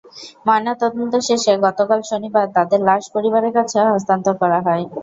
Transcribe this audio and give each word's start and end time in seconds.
ময়নাতদন্ত 0.45 1.13
শেষে 1.27 1.53
গতকাল 1.65 1.99
শনিবার 2.09 2.45
তাঁদের 2.55 2.79
লাশ 2.87 3.03
পরিবারের 3.15 3.53
কাছে 3.57 3.77
হস্তান্তর 3.87 4.35
করা 4.41 4.59
হয়। 4.65 4.83